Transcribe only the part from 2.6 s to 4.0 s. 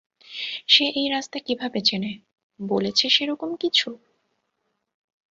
বলেছে সেরকম কিছু?